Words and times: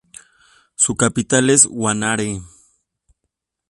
Su 0.73 0.95
capital 0.97 1.51
es 1.51 1.67
Guanare. 1.67 2.41